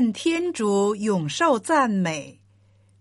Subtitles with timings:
[0.00, 2.40] 愿天主永受赞美。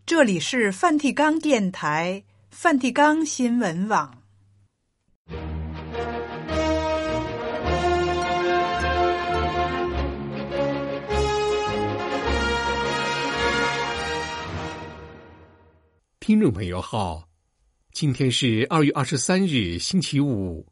[0.06, 4.22] 这里是梵蒂冈电台、梵蒂冈新闻网。
[16.20, 17.30] 听众朋友好，
[17.94, 20.68] 今天是二月二十三日，星期五。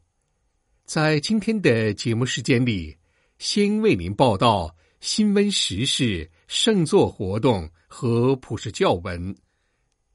[0.84, 2.94] 在今天的节目时间里，
[3.38, 9.32] 先为您报道新闻时事、圣座活动和普世教文，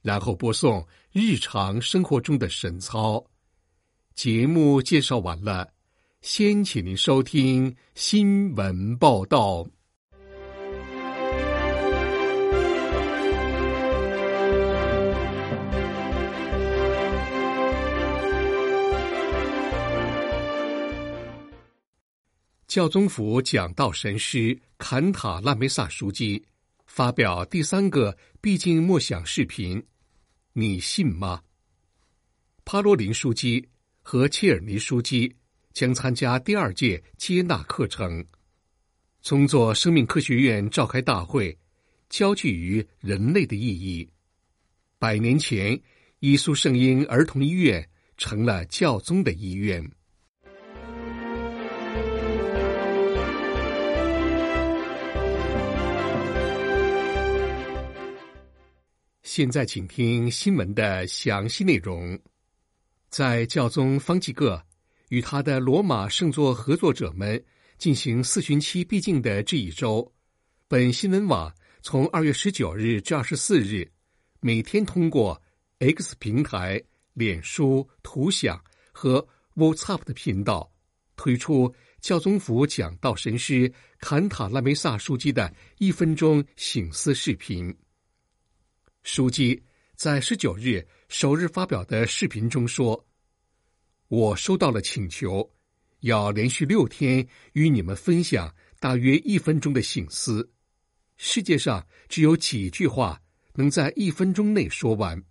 [0.02, 3.24] 然后播送日常生活中的神操。
[4.14, 5.66] 节目介绍完了，
[6.20, 9.66] 先请您收听新闻报道。
[22.66, 26.44] 教宗府讲道神师坎塔拉梅萨书记
[26.84, 29.82] 发表第三个毕竟默想视频，
[30.52, 31.42] 你信吗？
[32.66, 33.66] 帕罗林书记
[34.02, 35.34] 和切尔尼书记
[35.72, 38.22] 将参加第二届接纳课程。
[39.22, 41.58] 宗座生命科学院召开大会，
[42.10, 44.06] 焦聚于人类的意义。
[44.98, 45.80] 百年前，
[46.18, 47.88] 伊苏圣婴儿童医院
[48.18, 49.82] 成了教宗的医院。
[59.36, 62.16] 现在，请听新闻的详细内容。
[63.10, 64.62] 在教宗方济各
[65.08, 67.44] 与他的罗马圣座合作者们
[67.76, 70.08] 进行四旬期闭境的这一周，
[70.68, 73.90] 本新闻网从二月十九日至二十四日，
[74.38, 75.42] 每天通过
[75.80, 76.80] X 平台、
[77.12, 79.26] 脸书、图享和
[79.56, 80.70] WhatsApp 的频道，
[81.16, 87.76] 推出教宗府讲道神师坎塔拉梅萨书记的一分钟醒思视频。
[89.04, 89.62] 书记
[89.96, 93.06] 在十九日首日发表的视频中说
[94.08, 95.48] ：“我收到了请求，
[96.00, 100.50] 要连续六天与你们分享大约一分钟的醒思。
[101.18, 103.20] 世界上只有几句话
[103.52, 105.22] 能在一分钟内说完，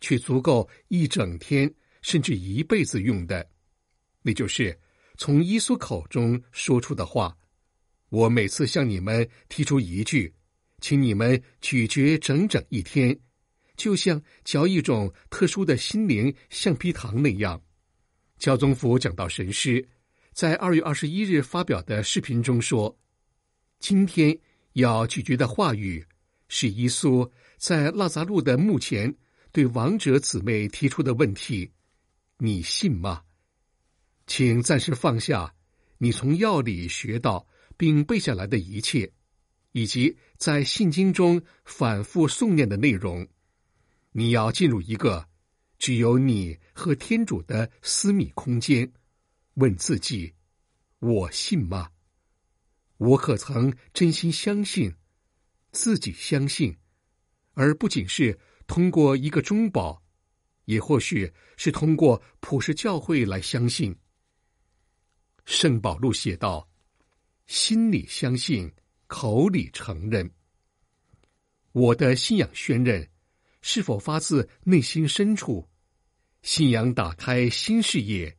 [0.00, 3.48] 却足够一整天甚至一辈子用的，
[4.22, 4.76] 那就是
[5.16, 7.38] 从耶稣口中说出的话。
[8.08, 10.34] 我每次向你们提出一句。”
[10.80, 13.18] 请你们咀嚼整整一天，
[13.76, 17.60] 就像嚼一种特殊的心灵橡皮糖那样。
[18.38, 19.86] 教宗府讲到神师
[20.32, 22.98] 在二月二十一日发表的视频中说
[23.78, 24.36] ：“今天
[24.72, 26.04] 要咀嚼的话语
[26.48, 29.14] 是耶稣在拉扎路的墓前
[29.52, 31.70] 对亡者姊妹提出的问题，
[32.38, 33.22] 你信吗？
[34.26, 35.54] 请暂时放下
[35.98, 37.46] 你从药里学到
[37.76, 39.12] 并背下来的一切。”
[39.72, 43.28] 以及在信经中反复诵念的内容，
[44.12, 45.28] 你要进入一个
[45.78, 48.90] 只有你和天主的私密空间，
[49.56, 50.32] 问自己：
[50.98, 51.90] 我信吗？
[52.96, 54.94] 我可曾真心相信
[55.72, 56.74] 自己相信，
[57.52, 60.02] 而不仅是通过一个中保，
[60.64, 63.94] 也或许是通过普世教会来相信。
[65.44, 66.66] 圣保禄写道：
[67.46, 68.72] 心里相信。
[69.10, 70.30] 口里承认，
[71.72, 73.10] 我的信仰宣认
[73.60, 75.68] 是否发自内心深处？
[76.42, 78.38] 信仰打开新视野，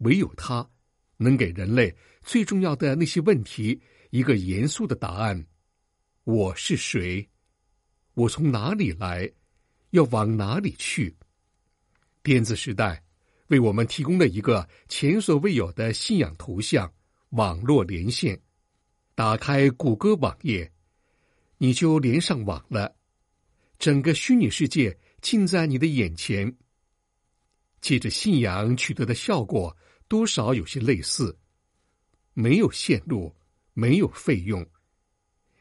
[0.00, 0.68] 唯有它
[1.16, 3.80] 能给人类最重要的那些问题
[4.10, 5.46] 一个严肃的答案：
[6.24, 7.26] 我是谁？
[8.12, 9.32] 我从哪里来？
[9.90, 11.16] 要往哪里去？
[12.22, 13.02] 电子时代
[13.46, 16.92] 为我们提供了一个前所未有的信仰图像
[17.30, 18.38] 网络连线。
[19.16, 20.70] 打开谷歌网页，
[21.56, 22.94] 你就连上网了。
[23.78, 26.54] 整个虚拟世界近在你的眼前。
[27.80, 29.74] 借着信仰取得的效果，
[30.06, 31.38] 多少有些类似。
[32.34, 33.34] 没有线路，
[33.72, 34.66] 没有费用，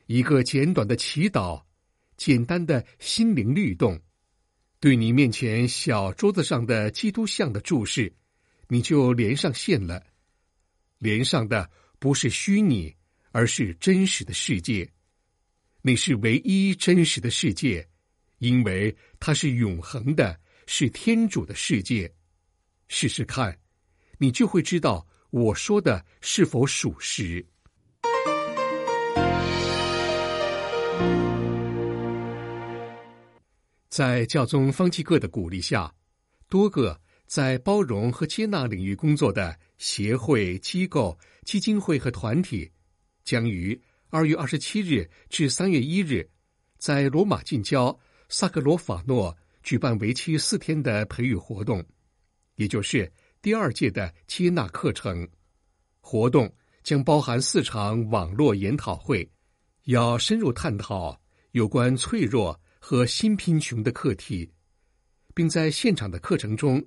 [0.08, 1.64] 一个简短的祈祷，
[2.18, 3.98] 简单的心灵律动，
[4.82, 8.14] 对你面前小桌子上的基督像的注视，
[8.68, 10.04] 你就连上线了。
[10.98, 12.94] 连上的不是虚拟。
[13.36, 14.90] 而是真实的世界，
[15.82, 17.86] 那是唯一真实的世界，
[18.38, 22.10] 因为它是永恒的，是天主的世界。
[22.88, 23.60] 试试看，
[24.20, 27.46] 你就会知道我说的是否属实。
[33.90, 35.94] 在教宗方济各的鼓励下，
[36.48, 42.72] 多个在包容和接纳领域工作的协会、机构、基金会和团体。
[43.26, 43.80] 将于
[44.10, 46.30] 二月二十七日至三月一日，
[46.78, 48.00] 在罗马近郊
[48.30, 51.84] 萨格罗法诺举办为期四天的培育活动，
[52.56, 53.12] 也就是
[53.42, 55.28] 第二届的接纳课程。
[56.00, 59.28] 活动将包含四场网络研讨会，
[59.86, 61.20] 要深入探讨
[61.52, 64.48] 有关脆弱和新贫穷的课题，
[65.34, 66.82] 并在现场的课程中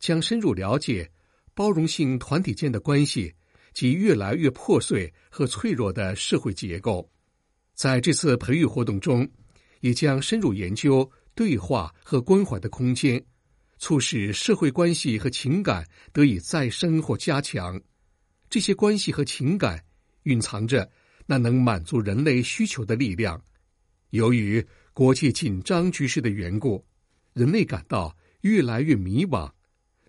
[0.00, 1.08] 将深入了解
[1.54, 3.32] 包容性团体间的关系。
[3.74, 7.06] 及越来越破碎和脆弱的社会结构，
[7.74, 9.28] 在这次培育活动中，
[9.80, 13.22] 也将深入研究对话和关怀的空间，
[13.78, 17.78] 促使社会关系和情感得以再生或加强。
[18.48, 19.84] 这些关系和情感
[20.22, 20.88] 蕴藏着
[21.26, 23.42] 那能满足人类需求的力量。
[24.10, 26.86] 由于国际紧张局势的缘故，
[27.32, 29.50] 人类感到越来越迷惘，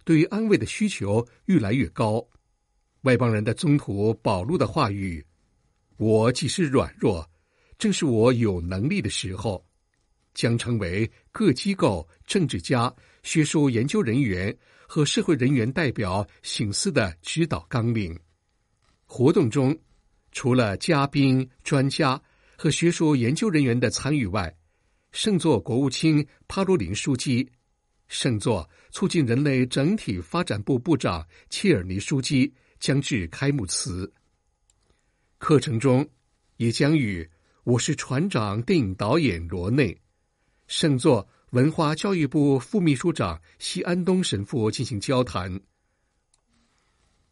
[0.04, 2.24] 对于安慰的需求越来越高。
[3.06, 5.24] 外邦人的宗徒保禄的话语
[5.98, 7.24] ：“我即使软弱，
[7.78, 9.64] 正是我有能力的时候，
[10.34, 12.92] 将成为各机构、政治家、
[13.22, 14.56] 学术研究人员
[14.88, 18.20] 和社会人员代表醒思的指导纲领。”
[19.06, 19.78] 活动中，
[20.32, 22.20] 除了嘉宾、专家
[22.58, 24.52] 和学术研究人员的参与外，
[25.12, 27.48] 圣座国务卿帕罗林书记、
[28.08, 32.52] 圣座促进人类整体发展部部长切尔尼书记。
[32.80, 34.12] 将致开幕词。
[35.38, 36.08] 课程中
[36.58, 37.24] 也将与
[37.64, 40.02] 《我是船长》电影导演罗内、
[40.68, 45.60] 圣座文化教育部副秘书长西安东神父进行交谈。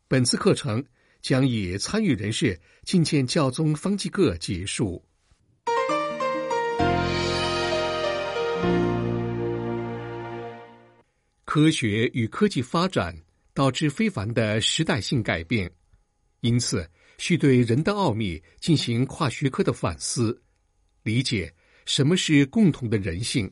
[0.08, 0.84] 本次课程
[1.22, 5.04] 将以参与人士觐见教宗方济各结束。
[11.46, 13.23] 科学与科技发展。
[13.54, 15.72] 导致非凡的时代性改变，
[16.42, 20.42] 因此需对人的奥秘进行跨学科的反思，
[21.04, 21.54] 理解
[21.86, 23.52] 什么是共同的人性。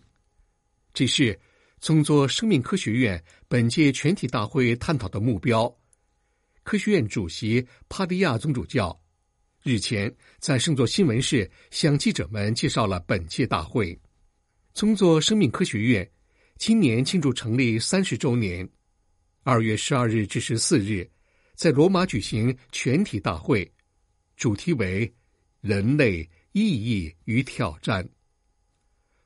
[0.94, 1.39] 这是
[1.80, 5.74] 宗座生命科学院本届全体大会探讨的目标。
[6.63, 9.00] 科学院主席帕利亚宗主教
[9.63, 13.98] 日前在圣座新闻室向记者们介绍了本届大会。
[14.74, 16.09] 宗座生命科学院
[16.57, 18.68] 今年庆祝成立三十周年。
[19.43, 21.09] 二月十二日至十四日，
[21.55, 23.69] 在罗马举行全体大会，
[24.38, 25.11] 主题为
[25.61, 28.07] “人类意义与挑战”。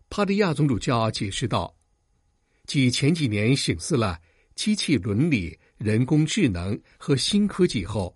[0.10, 1.76] 帕利亚总主教解释道
[2.66, 4.18] ：“继前几年醒思了
[4.56, 8.16] 机器伦理、人工智能和新科技后，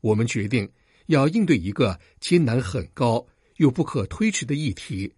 [0.00, 0.66] 我们决定
[1.08, 3.26] 要应对一个艰难很高
[3.56, 5.12] 又不可推迟的议题，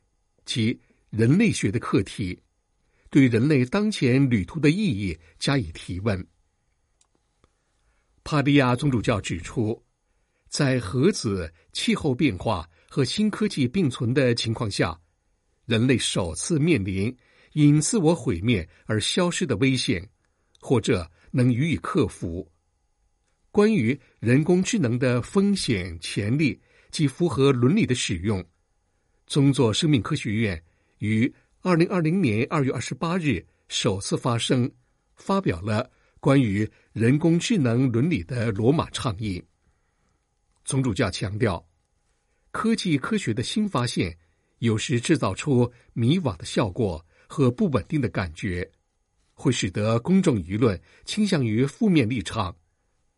[0.45, 0.77] 即
[1.11, 2.37] 人类学的课题。”
[3.11, 6.25] 对人类当前旅途的意义加以提问。
[8.23, 9.83] 帕利亚宗主教指出，
[10.49, 14.97] 在核子、气候变化和新科技并存的情况下，
[15.67, 17.15] 人类首次面临
[17.55, 20.09] 因自我毁灭而消失的危险，
[20.61, 22.49] 或者能予以克服。
[23.51, 26.61] 关于人工智能的风险、潜力
[26.93, 28.45] 及符合伦理的使用，
[29.27, 30.63] 宗座生命科学院
[30.99, 31.35] 于。
[31.63, 34.71] 二零二零年二月二十八日，首次发声，
[35.17, 39.45] 发表了关于人工智能伦理的罗马倡议。
[40.65, 41.63] 总主教强调，
[42.51, 44.17] 科技科学的新发现
[44.61, 48.67] 有时制造出迷惘的效果和不稳定的感觉，
[49.35, 52.57] 会使得公众舆论倾向于负面立场，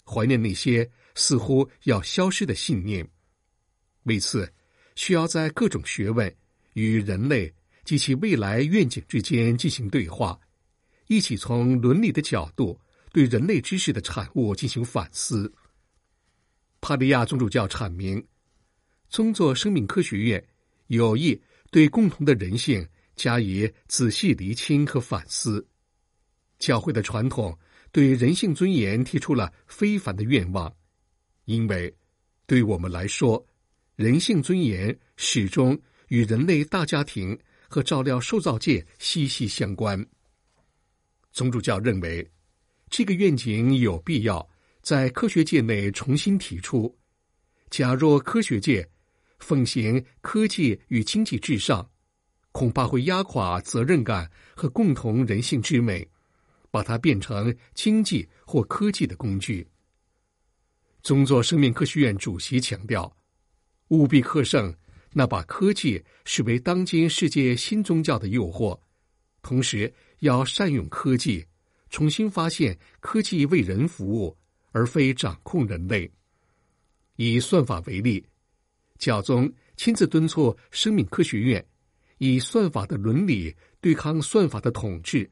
[0.04, 3.08] 怀念那些似乎要消失的信念。
[4.02, 4.52] 为此，
[4.96, 6.34] 需要在各种学问
[6.72, 7.54] 与人类。
[7.84, 10.38] 及其未来愿景之间进行对话，
[11.08, 12.78] 一起从伦理的角度
[13.12, 15.52] 对人类知识的产物进行反思。
[16.80, 18.24] 帕利亚宗主教阐明，
[19.08, 20.44] 宗座生命科学院
[20.86, 22.86] 有意对共同的人性
[23.16, 25.66] 加以仔细厘清和反思。
[26.58, 27.56] 教会的传统
[27.90, 30.72] 对人性尊严提出了非凡的愿望，
[31.44, 31.92] 因为
[32.46, 33.44] 对我们来说，
[33.96, 37.36] 人性尊严始终与人类大家庭。
[37.72, 40.06] 和照料受造界息息相关。
[41.32, 42.30] 宗主教认为，
[42.90, 44.46] 这个愿景有必要
[44.82, 46.94] 在科学界内重新提出。
[47.70, 48.86] 假若科学界
[49.38, 51.90] 奉行科技与经济至上，
[52.52, 56.06] 恐怕会压垮责任感和共同人性之美，
[56.70, 59.66] 把它变成经济或科技的工具。
[61.02, 63.10] 宗座生命科学院主席强调，
[63.88, 64.70] 务必克胜。
[65.12, 68.78] 那把科技视为当今世界新宗教的诱惑，
[69.42, 71.44] 同时要善用科技，
[71.90, 74.36] 重新发现科技为人服务，
[74.70, 76.10] 而非掌控人类。
[77.16, 78.24] 以算法为例，
[78.98, 81.64] 教宗亲自敦促生命科学院
[82.16, 85.30] 以算法的伦理对抗算法的统治。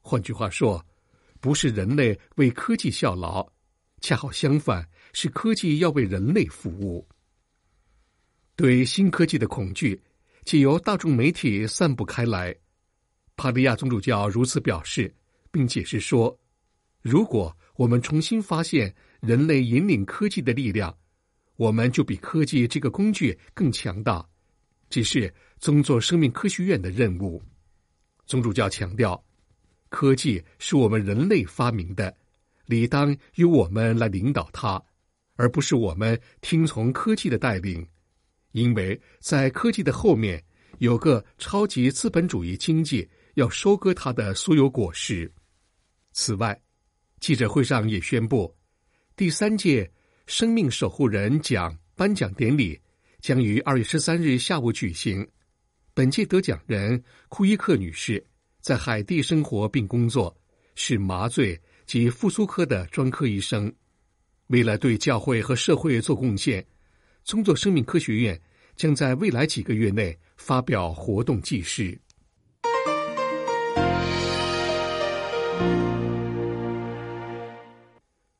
[0.00, 0.84] 换句话说，
[1.40, 3.50] 不是人类为科技效劳，
[4.00, 7.06] 恰好相反，是科技要为人类服务。
[8.60, 9.98] 对新科技的恐惧，
[10.44, 12.54] 借由大众媒体散布开来。
[13.34, 15.10] 帕利亚宗主教如此表示，
[15.50, 16.38] 并解释说
[17.00, 20.94] ：“如果我们重新发现人类引领科技的力量，
[21.56, 24.22] 我们就比科技这个工具更强大。
[24.90, 27.42] 这是宗座生命科学院的任务。”
[28.28, 29.24] 宗主教强调，
[29.88, 32.14] 科技是我们人类发明的，
[32.66, 34.78] 理当由我们来领导它，
[35.36, 37.82] 而不是我们听从科技的带领。
[38.52, 40.42] 因为在科技的后面
[40.78, 45.30] 有个超级资本主义经济要收割它的所有果实。
[46.12, 46.60] 此外，
[47.20, 48.52] 记者会上也宣布，
[49.14, 49.90] 第三届
[50.26, 52.80] 生命守护人奖颁奖典礼
[53.20, 55.26] 将于二月十三日下午举行。
[55.94, 58.24] 本届得奖人库伊克女士
[58.60, 60.36] 在海地生活并工作，
[60.74, 63.72] 是麻醉及复苏科的专科医生。
[64.48, 66.66] 为了对教会和社会做贡献。
[67.24, 68.40] 中作生命科学院
[68.76, 71.98] 将在未来几个月内发表活动记事。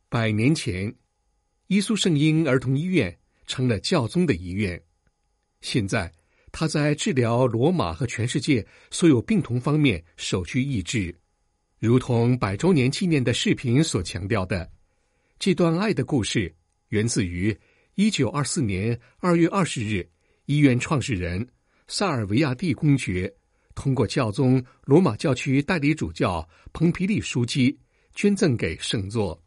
[0.08, 0.92] 百年前，
[1.68, 4.82] 伊苏圣婴儿童医院成了教宗的医院。
[5.60, 6.12] 现在，
[6.50, 11.14] 他在治疗罗马和全世界所有病童方面首屈一指。
[11.78, 14.68] 如同百周年纪念的视频所强调的，
[15.38, 16.52] 这段爱的故事
[16.88, 17.56] 源自于。
[18.00, 20.09] 一九二四年二月二十日，
[20.47, 21.47] 医院创始人
[21.87, 23.30] 萨尔维亚蒂公爵
[23.75, 27.78] 通过教宗罗马教区代理主教彭皮利枢机
[28.14, 29.38] 捐赠给圣座。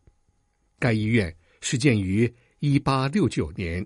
[0.77, 3.83] 该医院始建于一八六九年。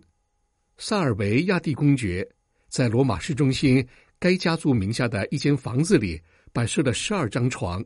[0.77, 2.29] 萨尔维亚蒂公爵
[2.67, 3.87] 在罗马市中心
[4.19, 6.21] 该家族名下的一间房子里
[6.51, 7.81] 摆设了十二张床，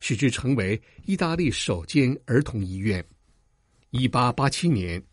[0.00, 3.04] 使之成为意大利首间儿童医院。
[3.90, 5.04] 一八八七年。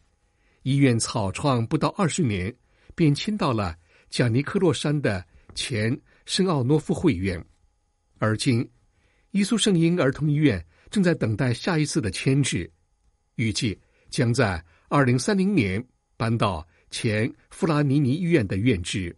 [0.64, 2.56] 医院草创不到二十年，
[2.96, 3.76] 便迁到了
[4.10, 5.26] 贾尼克洛山的
[5.56, 7.44] 前圣奥诺夫会院，
[8.20, 8.70] 而今
[9.32, 12.72] 伊苏圣婴儿童医院正在等待下一次的迁址，
[13.36, 15.84] 预计将在二零三零年
[16.16, 19.16] 搬到前富拉尼尼医院的院址。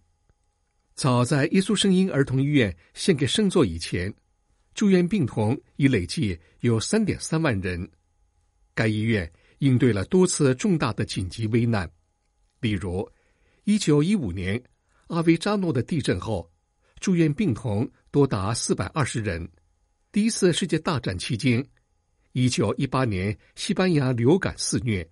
[0.96, 4.14] 早在伊苏圣婴儿童医院献给圣座以前，
[4.74, 7.90] 住院病童已累计有三点三万人。
[8.74, 9.30] 该医院。
[9.64, 11.90] 应对了多次重大的紧急危难，
[12.60, 13.10] 例如，
[13.64, 14.62] 一九一五年
[15.08, 16.52] 阿维扎诺的地震后，
[17.00, 19.42] 住院病童多达四百二十人；
[20.12, 21.66] 第一次世界大战期间，
[22.34, 25.10] 一九一八年西班牙流感肆虐，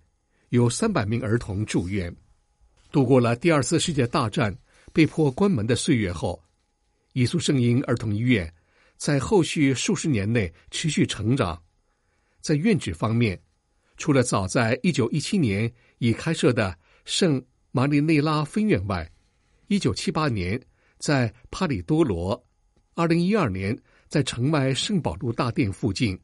[0.50, 2.14] 有三百名儿童住院。
[2.90, 4.54] 度过了第二次世界大战
[4.92, 6.44] 被迫关门的岁月后，
[7.14, 8.52] 伊苏圣婴儿童医院
[8.98, 11.58] 在后续数十年内持续成长，
[12.42, 13.40] 在院址方面。
[14.02, 17.40] 除了早在一九一七年已开设的圣
[17.70, 19.08] 马里内拉分院外，
[19.68, 20.60] 一九七八年
[20.98, 22.44] 在帕里多罗，
[22.94, 23.78] 二零一二年
[24.08, 26.18] 在城外圣保禄大殿附近，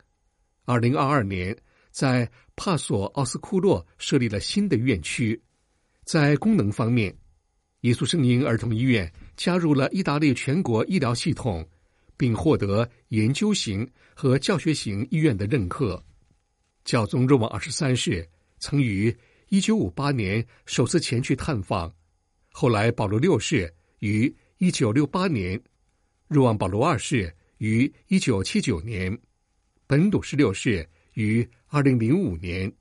[0.65, 1.57] 二零二二年
[1.93, 5.41] 在帕索奥斯库洛设立了新的院区。
[6.03, 7.17] 在功能方面，
[7.83, 11.65] 耶稣圣婴儿童医院加入了意大利全国医疗系统，
[12.17, 16.05] 并获得研究型和教学型医院的认可。
[16.89, 18.27] 教宗若望二十三世
[18.59, 19.15] 曾于
[19.51, 21.95] 一九五八年首次前去探访，
[22.51, 25.63] 后来保罗六世于一九六八年，
[26.29, 29.19] 若望保罗二世于一九七九年，
[29.87, 32.73] 本笃十六世于二零零五年，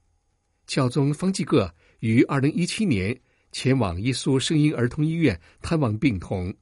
[0.67, 3.13] 教宗方济各于二零一七年
[3.51, 6.55] 前往耶稣圣婴儿童医院探望病童。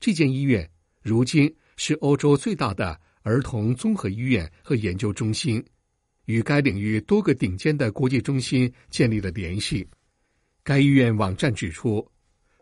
[0.00, 0.68] 这间医院
[1.02, 5.64] 如今是欧洲最大的儿童综合医院和研究中心。
[6.28, 9.88] 与该领域多个顶尖的国际中心建立了联系。
[10.62, 12.06] 该医院网站指出，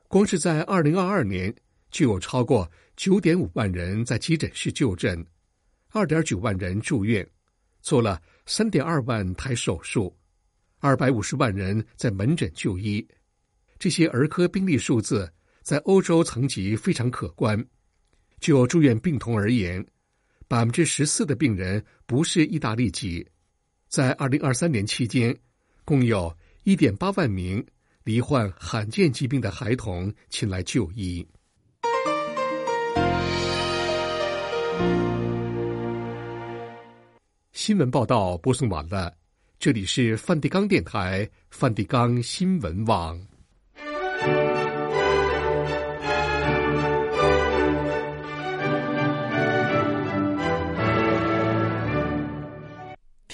[0.07, 1.53] 光是在二零二二年，
[1.91, 5.27] 就有超过九点五万人在急诊室就诊，
[5.91, 7.29] 二点九万人住院，
[7.81, 10.17] 做了三点二万台手术，
[10.79, 13.05] 二百五十万人在门诊就医。
[13.81, 15.29] 这些儿科病例数字
[15.63, 17.67] 在欧洲层级非常可观。
[18.39, 19.85] 就住院病童而言，
[20.47, 23.27] 百分之十四的病人不是意大利籍。
[23.97, 25.35] 在二零二三年期间，
[25.83, 26.31] 共有
[26.65, 27.65] 一点八万名
[28.05, 31.27] 罹患罕见疾病的孩童前来就医。
[37.53, 39.11] 新闻报道播送完了，
[39.59, 43.19] 这里是梵蒂冈电台、梵蒂冈新闻网。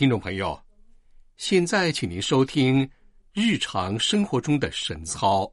[0.02, 0.60] 听众朋友，
[1.36, 2.90] 现在请您收听
[3.32, 5.48] 日常生活中的神操。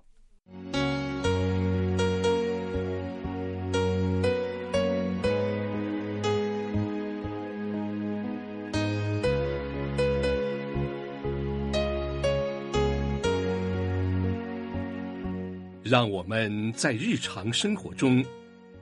[15.84, 18.26] 让我们在日常生活中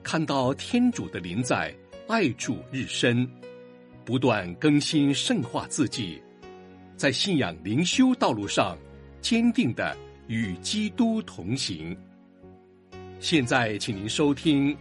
[0.02, 1.70] 看到天主的临在，
[2.08, 3.30] 爱主日深，
[4.08, 6.18] 不断更新圣化自己，
[6.96, 8.74] 在信仰灵修道路上
[9.20, 9.94] 坚定的
[10.28, 11.94] 与基督同行。
[13.20, 14.74] 现在，请您收听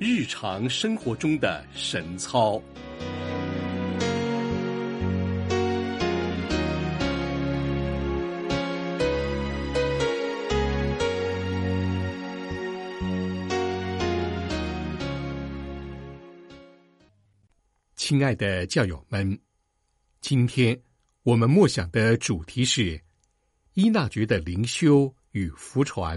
[0.00, 2.60] 日常生活中的神操。
[18.08, 19.36] 亲爱的教友们，
[20.20, 20.80] 今天
[21.24, 23.02] 我们默想的主题是
[23.72, 26.16] 伊纳爵的灵修与福传。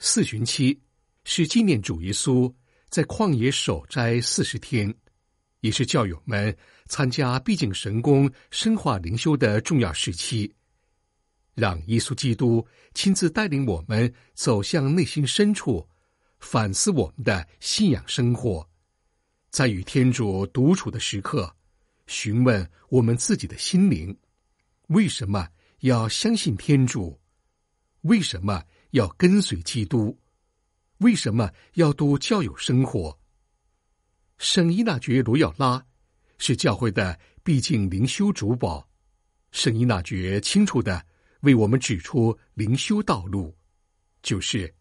[0.00, 0.76] 四旬期
[1.22, 2.52] 是纪念主耶稣
[2.88, 4.92] 在旷野守斋四十天，
[5.60, 6.52] 也是教友们
[6.86, 10.52] 参加毕竟神功深化灵修的重要时期。
[11.54, 15.88] 让耶稣基督亲自带领我们走向内心深处，
[16.40, 18.68] 反思我们的信仰生活。
[19.50, 21.54] 在与天主独处的时刻，
[22.06, 24.16] 询问我们自己的心灵：
[24.88, 25.48] 为什么
[25.80, 27.18] 要相信天主？
[28.02, 30.16] 为什么要跟随基督？
[30.98, 33.18] 为什么要度教友生活？
[34.36, 35.84] 圣伊纳爵罗耀拉
[36.38, 38.88] 是教会的毕竟灵修主保。
[39.50, 41.04] 圣伊纳爵清楚的
[41.40, 43.56] 为我们指出灵修道路，
[44.22, 44.72] 就是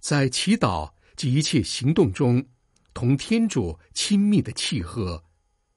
[0.00, 2.44] 在祈祷及一切行动中。
[2.98, 5.22] 同天主亲密的契合，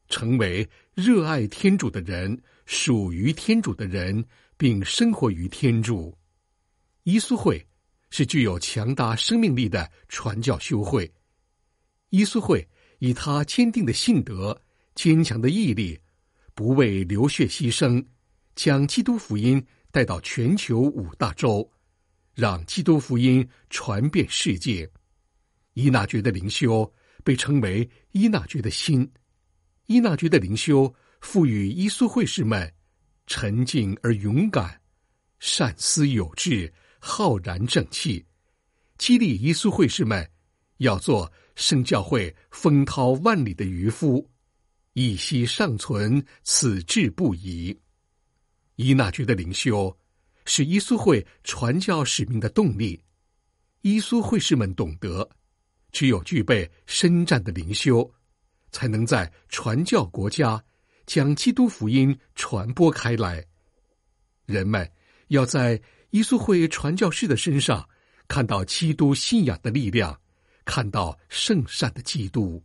[0.10, 4.26] 成为热爱天主的人，属于天主的人，
[4.58, 6.18] 并生活于天主。
[7.04, 7.64] 耶稣会
[8.10, 11.14] 是具有强大生命力的传教修会。
[12.10, 14.60] 耶稣会以他坚定的信德、
[14.96, 16.00] 坚强的毅力，
[16.56, 18.04] 不畏流血牺牲，
[18.56, 21.72] 将基督福音带到全球五大洲，
[22.34, 24.90] 让基督福音传遍世界。
[25.76, 26.92] 伊纳爵的灵修。
[27.24, 29.10] 被称为伊纳爵的心，
[29.88, 32.72] 伊纳爵的灵修赋予伊苏会士们
[33.28, 34.82] 沉静而勇敢、
[35.40, 38.26] 善思有志、浩然正气，
[38.98, 40.30] 激励伊苏会士们
[40.78, 44.30] 要做圣教会风涛万里的渔夫，
[44.94, 47.78] 一息尚存，此志不移。
[48.76, 49.96] 伊纳爵的灵修
[50.46, 53.00] 是伊苏会传教使命的动力，
[53.82, 55.30] 伊苏会士们懂得。
[55.92, 58.10] 只有具备深湛的灵修，
[58.72, 60.64] 才能在传教国家
[61.06, 63.46] 将基督福音传播开来。
[64.46, 64.90] 人们
[65.28, 67.88] 要在耶稣会传教士的身上
[68.28, 70.20] 看到基督信仰的力量，
[70.66, 72.64] 看到圣善的基督。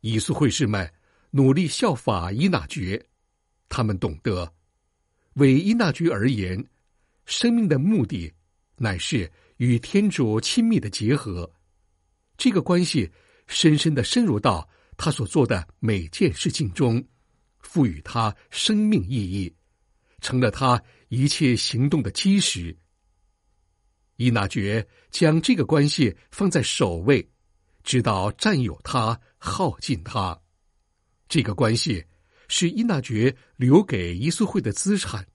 [0.00, 0.88] 耶稣会士们
[1.30, 3.04] 努力效法伊纳爵，
[3.68, 4.52] 他们懂得，
[5.34, 6.64] 为伊纳爵而言，
[7.24, 8.32] 生命的目的
[8.76, 11.50] 乃是与天主亲密的结合。
[12.36, 13.10] 这个关系
[13.46, 17.02] 深深的深入到他所做的每件事情中，
[17.60, 19.54] 赋予他生命意义，
[20.20, 22.76] 成了他一切行动的基石。
[24.16, 27.28] 伊纳爵将这个关系放在首位，
[27.84, 30.38] 直到占有他、耗尽他。
[31.28, 32.04] 这个关系
[32.48, 35.26] 是伊纳爵留给耶稣会的资产。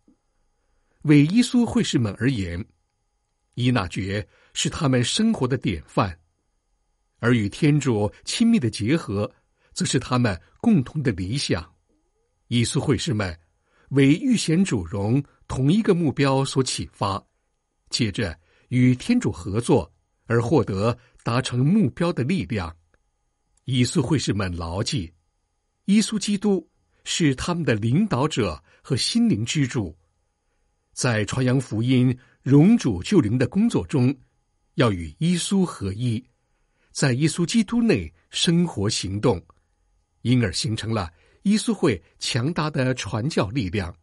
[1.03, 2.63] 为耶稣会士们而言，
[3.55, 6.20] 伊纳爵是他们生活的典范。
[7.21, 9.31] 而与天主亲密的结合，
[9.73, 11.63] 则是他们共同的理想。
[12.47, 13.39] 耶稣会士们
[13.89, 17.23] 为遇险主荣同一个目标所启发，
[17.91, 18.37] 接着
[18.69, 19.89] 与天主合作，
[20.25, 22.75] 而获得达成目标的力量。
[23.65, 25.13] 伊苏会士们牢记，
[25.85, 26.67] 伊苏基督
[27.03, 29.95] 是他们的领导者和心灵支柱，
[30.91, 34.13] 在传扬福音、荣主救灵的工作中，
[34.73, 36.21] 要与伊苏合一。
[36.91, 39.41] 在耶稣基督内生活行动，
[40.21, 41.11] 因而形成了
[41.43, 43.95] 耶稣会强大的传教力量。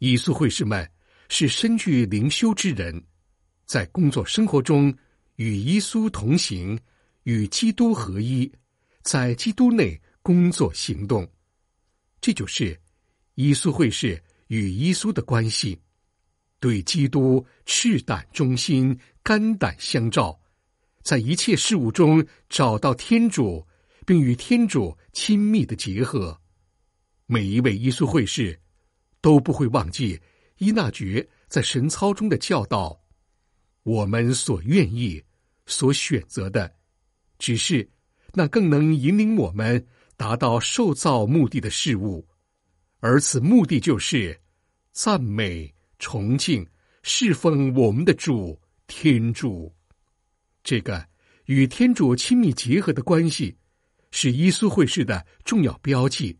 [0.00, 0.88] 耶稣会士们
[1.28, 3.02] 是身具灵修之人，
[3.64, 4.94] 在工作生活中
[5.36, 6.78] 与耶稣同行，
[7.22, 8.50] 与基督合一，
[9.02, 11.26] 在基督内工作行动。
[12.20, 12.78] 这就是
[13.36, 15.80] 耶稣会士与耶稣的关系，
[16.60, 20.38] 对基督赤胆忠心，肝胆相照。
[21.02, 23.66] 在一切事物中找到天主，
[24.06, 26.40] 并与天主亲密的结合。
[27.26, 28.58] 每一位耶稣会士
[29.20, 30.20] 都不会忘记
[30.58, 32.98] 伊纳爵在神操中的教导。
[33.82, 35.22] 我们所愿意、
[35.66, 36.72] 所选择的，
[37.38, 37.88] 只是
[38.32, 39.84] 那更能引领我们
[40.16, 42.24] 达到受造目的的事物，
[43.00, 44.40] 而此目的就是
[44.92, 46.64] 赞美、崇敬、
[47.02, 49.74] 侍奉我们的主天主。
[50.62, 51.06] 这个
[51.46, 53.56] 与天主亲密结合的关系，
[54.10, 56.38] 是耶稣会士的重要标记。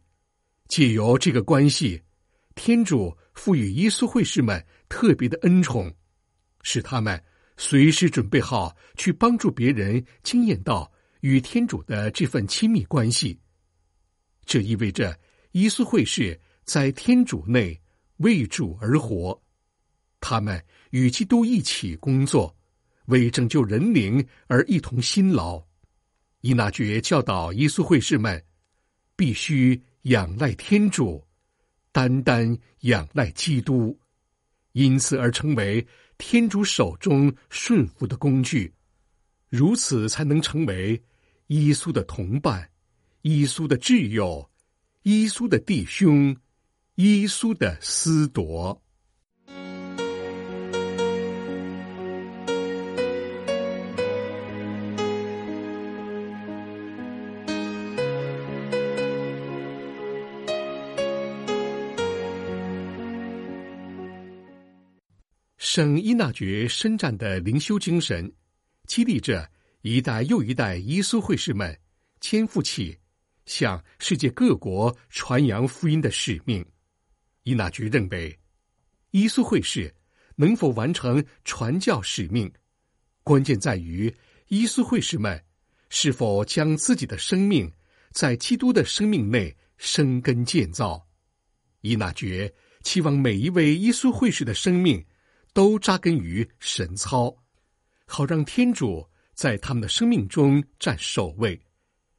[0.69, 2.01] 借由这个关系，
[2.55, 5.95] 天主赋予耶稣会士们特别的恩宠，
[6.63, 7.23] 使他们。
[7.59, 13.39] 随时准备好去帮助别人，经验到与天主的这份亲密关系。
[14.47, 15.17] 这意味着
[15.53, 17.79] 耶稣会士在天主内
[18.17, 19.41] 为主而活，
[20.19, 22.57] 他们与基督一起工作，
[23.13, 25.63] 为拯救人灵而一同辛劳。
[26.41, 28.43] 伊纳爵教导耶稣会士们，
[29.15, 31.25] 必须仰赖天主，
[31.93, 33.97] 单单仰赖基督，
[34.73, 35.87] 因此而成为。
[36.19, 38.73] 天主手中顺服的工具，
[39.49, 41.03] 如此才能成为
[41.49, 42.71] 耶稣的同伴、
[43.23, 44.49] 耶稣的挚友、
[45.03, 46.37] 耶稣的弟兄、
[46.97, 48.82] 耶稣的私夺。
[65.75, 68.31] 圣伊纳爵深湛的灵修精神，
[68.87, 71.75] 激励着一代又一代耶稣会士们
[72.21, 72.95] 肩负起
[73.47, 76.63] 向世界各国传扬福音的使命。
[77.45, 78.39] 伊纳爵认为，
[79.13, 79.95] 耶稣会士
[80.37, 82.53] 能否完成传教使命，
[83.23, 84.15] 关键在于
[84.49, 85.43] 耶稣会士们
[85.89, 87.73] 是否将自己的生命
[88.11, 91.09] 在基督的生命内生根建造。
[91.81, 95.03] 伊纳爵期望每一位耶稣会士的生命。
[95.53, 97.37] 都扎根于神操，
[98.07, 101.61] 好让天主在他们的生命中占首位，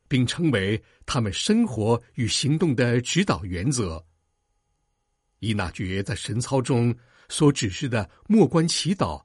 [0.08, 4.06] 并成为他们生活与行动的指导原则。
[5.40, 6.96] 伊纳爵在神操中
[7.28, 9.24] 所指示的末关祈祷，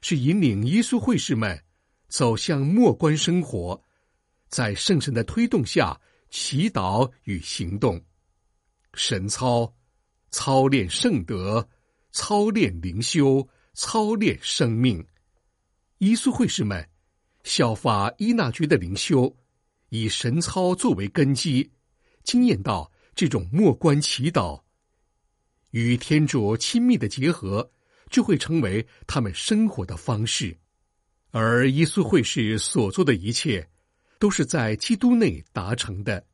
[0.00, 1.60] 是引领耶稣会士们
[2.08, 3.82] 走向末关生活，
[4.48, 8.00] 在圣神的推动下祈祷与行动。
[8.94, 9.74] 神操
[10.30, 11.68] 操练圣德。
[12.12, 15.06] 操练灵修，操练生命。
[15.98, 16.88] 耶稣会士们
[17.44, 19.36] 效法伊纳爵的灵修，
[19.90, 21.70] 以神操作为根基，
[22.22, 24.60] 经验到这种莫关祈祷
[25.70, 27.70] 与天主亲密的结合，
[28.10, 30.56] 就会成为他们生活的方式。
[31.30, 33.68] 而耶稣会士所做的一切，
[34.18, 36.26] 都是在基督内达成的，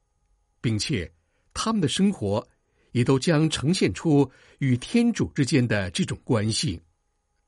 [0.60, 1.12] 并且
[1.52, 2.46] 他们的生活。
[2.96, 6.80] 也都将呈现出与天主之间的这种关系，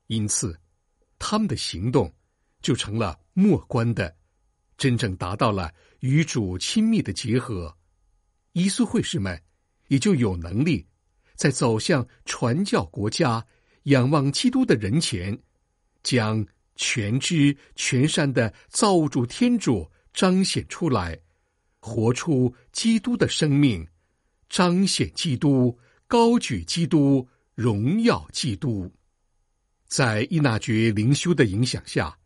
[0.05, 0.55] 因此，
[1.17, 2.13] 他们的行动
[2.61, 4.15] 就成了末关的，
[4.77, 7.75] 真正达到了与主亲密的结合。
[8.53, 9.41] 耶稣会士们
[9.87, 10.85] 也就有能力
[11.33, 13.43] 在走向传教国家、
[13.85, 15.35] 仰望基督的人前，
[16.03, 21.19] 将全知全善的造物主天主彰显出来，
[21.79, 23.83] 活出基督的生命。
[24.49, 28.91] 彰显基督，高举基督，荣耀基督。
[29.85, 32.17] 在伊纳爵灵修的影响下，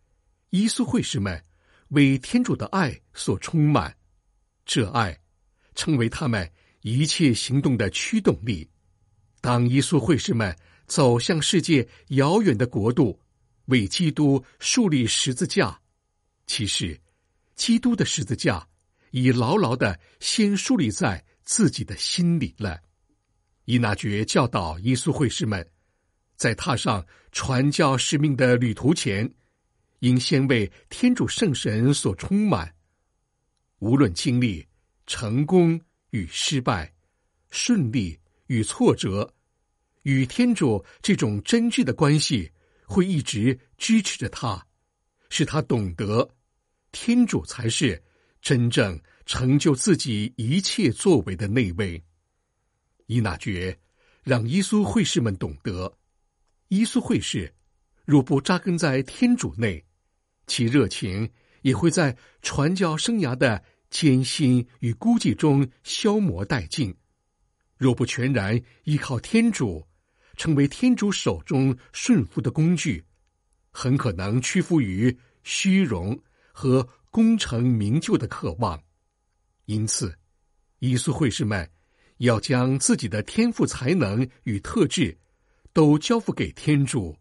[0.49, 1.43] 伊苏会士们
[1.89, 3.93] 为天主的爱所充满，
[4.65, 5.19] 这爱
[5.75, 6.49] 成为他们
[6.81, 8.69] 一切行动的驱动力。
[9.41, 10.55] 当伊苏会士们
[10.87, 13.19] 走向世界遥远的国度，
[13.65, 15.77] 为基督树立十字架，
[16.47, 16.97] 其实，
[17.55, 18.65] 基督的十字架
[19.11, 21.21] 已牢牢的先树立在。
[21.43, 22.79] 自己的心里了。
[23.65, 25.65] 伊纳爵教导耶稣会士们，
[26.35, 29.31] 在踏上传教使命的旅途前，
[29.99, 32.73] 应先为天主圣神所充满。
[33.79, 34.65] 无论经历
[35.05, 35.79] 成功
[36.09, 36.93] 与失败、
[37.51, 39.33] 顺利与挫折，
[40.03, 42.51] 与天主这种真挚的关系
[42.85, 44.65] 会一直支持着他，
[45.29, 46.29] 使他懂得
[46.91, 48.01] 天主才是
[48.41, 48.99] 真正。
[49.25, 52.03] 成就自己一切作为的那位，
[53.07, 53.79] 伊纳爵
[54.21, 55.97] 让耶稣会士们懂得：
[56.69, 57.53] 耶稣会士
[58.05, 59.85] 若不扎根在天主内，
[60.47, 61.29] 其热情
[61.61, 66.93] 也会在传教生涯的艰辛与孤寂中消磨殆尽；
[67.77, 69.87] 若不全然依靠天主，
[70.35, 73.05] 成为天主手中顺服的工具，
[73.71, 76.19] 很可能屈服于虚荣
[76.51, 78.83] 和功成名就的渴望。
[79.65, 80.17] 因此，
[80.79, 81.69] 伊苏会士们
[82.17, 85.17] 要将自己的天赋才能与特质
[85.71, 87.15] 都交付给天主，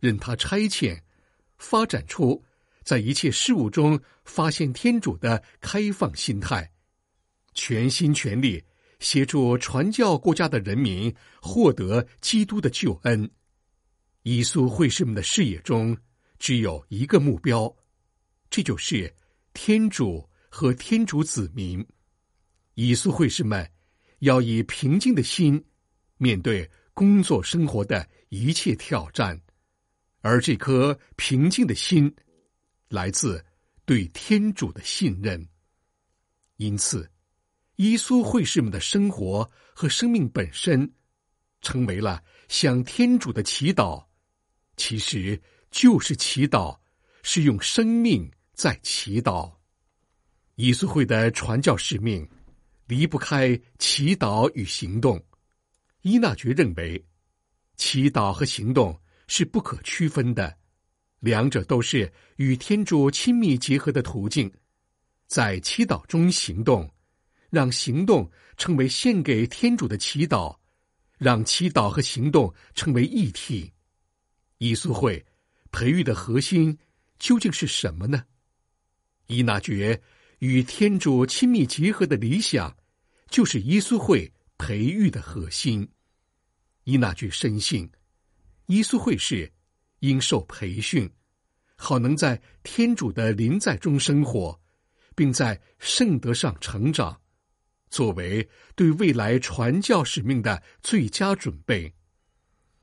[0.00, 1.00] 任他差遣，
[1.58, 2.42] 发展出
[2.82, 6.72] 在一切事物中发现天主的开放心态，
[7.54, 8.64] 全心全力
[8.98, 13.30] 协助传教国家的人民获得基督的救恩。
[14.22, 15.96] 伊苏会士们的视野中
[16.38, 17.76] 只有一个目标，
[18.50, 19.14] 这就是
[19.52, 21.86] 天主和天主子民。
[22.76, 23.70] 伊苏会士们。
[24.20, 25.62] 要以平静的心
[26.16, 29.38] 面对工作生活的一切挑战，
[30.22, 32.16] 而这颗平静的心
[32.88, 33.44] 来自
[33.84, 35.46] 对天主的信任。
[36.56, 37.10] 因此，
[37.76, 40.90] 伊苏会士们的生活和生命本身
[41.60, 44.02] 成为了向天主的祈祷，
[44.78, 45.38] 其实
[45.70, 46.78] 就是祈祷，
[47.22, 49.55] 是用生命在祈祷。
[50.56, 52.28] 耶稣会的传教使命。
[52.88, 55.20] 离不开祈祷与行动。
[56.02, 57.04] 伊纳爵认为，
[57.74, 60.56] 祈祷和行动是不可区分的，
[61.18, 64.48] 两者都是与天主亲密结合的途径。
[65.26, 66.88] 在祈祷中行动，
[67.50, 70.56] 让行动成为献给天主的祈祷，
[71.18, 73.72] 让祈祷和行动成为一体。
[74.58, 75.26] 耶稣会
[75.72, 76.78] 培育的核心
[77.18, 78.22] 究竟是什么呢？
[79.26, 80.00] 伊纳爵。
[80.40, 82.76] 与天主亲密结合的理想，
[83.30, 85.88] 就是耶稣会培育的核心。
[86.84, 87.90] 伊那句深信，
[88.66, 89.50] 耶稣会是
[90.00, 91.10] 应受培训，
[91.74, 94.60] 好能在天主的临在中生活，
[95.14, 97.18] 并在圣德上成长，
[97.88, 101.92] 作为对未来传教使命的最佳准备。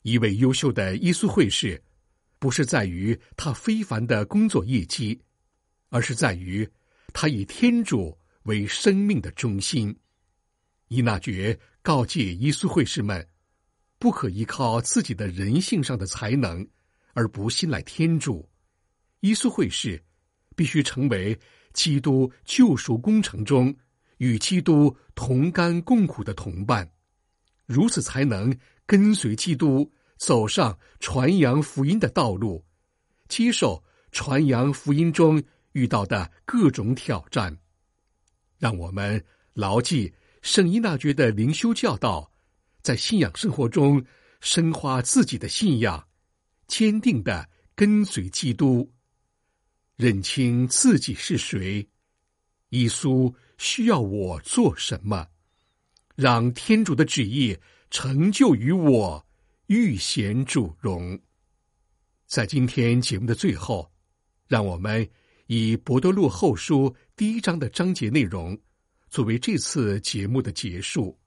[0.02, 1.82] 一位优秀的耶稣会士，
[2.40, 5.22] 不是在于他非凡的工作业绩，
[5.90, 6.68] 而是在于。
[7.14, 9.96] 他以天主为生命的中心，
[10.88, 13.26] 伊纳爵告诫耶稣会士们，
[14.00, 16.68] 不可依靠自己的人性上的才能
[17.14, 18.50] 而不信赖天主。
[19.22, 20.04] 耶稣会士
[20.56, 21.40] 必须成为
[21.72, 23.74] 基督救赎工程中
[24.18, 26.92] 与基督同甘共苦的同伴，
[27.66, 28.54] 如此才能
[28.86, 32.66] 跟随基督走上传扬福音的道路，
[33.30, 35.42] 接受传扬福音中。
[35.74, 37.56] 遇到的各种挑战，
[38.58, 42.32] 让我们牢记圣伊纳爵的灵修教导，
[42.82, 44.04] 在信仰生活中
[44.40, 46.08] 深化自己的信仰，
[46.68, 48.92] 坚定的跟随基督，
[49.96, 51.88] 认清自己是谁，
[52.70, 55.28] 耶稣需要我做什么，
[56.16, 57.58] 让天主的旨意
[57.90, 59.26] 成就于我，
[59.68, 61.20] 欲显主荣。
[62.28, 63.92] 在今天节目的最后，
[64.48, 65.10] 让我们。
[65.48, 68.58] 以《博多禄后书》第一章的章节内容
[69.10, 71.20] 作为这次节目的结束，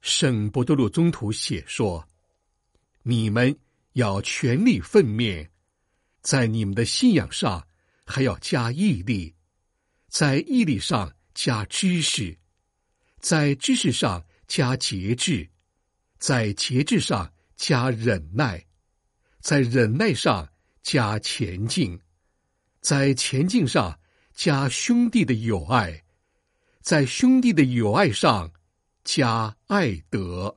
[0.00, 2.04] 圣博多禄宗徒写说
[3.04, 3.56] ：“你们
[3.92, 5.48] 要全力奋面，
[6.20, 7.64] 在你们的信仰上
[8.04, 9.32] 还要加毅力，
[10.08, 12.36] 在毅力上加知识，
[13.20, 15.48] 在知识上加节制，
[16.18, 18.66] 在节制上加忍耐，
[19.40, 20.48] 在忍耐上
[20.82, 21.96] 加前进。”
[22.80, 23.98] 在前进上
[24.34, 26.04] 加兄弟的友爱，
[26.80, 28.50] 在兄弟的友爱上
[29.04, 30.56] 加爱德。